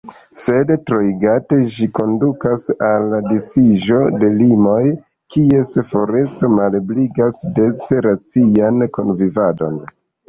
Sed, 0.43 0.71
troigate, 0.91 1.57
ĝi 1.73 1.87
kondukas 1.97 2.63
al 2.87 3.05
disiĝo 3.27 3.99
de 4.23 4.31
limoj, 4.39 4.79
kies 5.35 5.75
foresto 5.91 6.51
malebligas 6.57 7.39
dece 7.61 8.05
racian 8.09 8.85
kunvivadon. 8.99 9.79